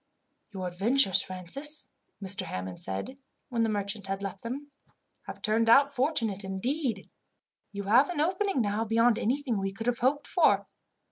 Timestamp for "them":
4.41-4.71